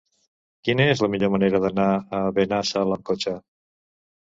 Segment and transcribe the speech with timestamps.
[0.67, 1.87] Quina és la millor manera d'anar
[2.21, 3.37] a Benassal amb cotxe?